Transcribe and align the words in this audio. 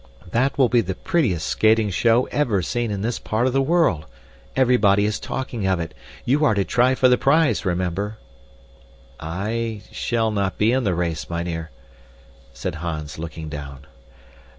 That 0.31 0.57
will 0.57 0.67
be 0.67 0.81
the 0.81 0.95
prettiest 0.95 1.45
skating 1.45 1.91
show 1.91 2.25
ever 2.31 2.63
seen 2.63 2.89
in 2.89 3.03
this 3.03 3.19
part 3.19 3.45
of 3.45 3.53
the 3.53 3.61
world. 3.61 4.07
Everybody 4.55 5.05
is 5.05 5.19
talking 5.19 5.67
of 5.67 5.79
it; 5.79 5.93
you 6.25 6.43
are 6.43 6.55
to 6.55 6.63
try 6.65 6.95
for 6.95 7.07
the 7.07 7.19
prize, 7.19 7.65
remember." 7.65 8.17
"I 9.19 9.83
shall 9.91 10.31
not 10.31 10.57
be 10.57 10.71
in 10.71 10.85
the 10.85 10.95
race, 10.95 11.29
mynheer," 11.29 11.69
said 12.51 12.73
Hans, 12.81 13.19
looking 13.19 13.47
down. 13.47 13.85